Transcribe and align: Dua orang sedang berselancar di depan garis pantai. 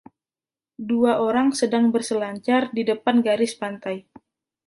Dua 0.89 1.13
orang 1.27 1.49
sedang 1.59 1.85
berselancar 1.95 2.61
di 2.75 2.81
depan 2.91 3.15
garis 3.27 3.53
pantai. 3.61 3.97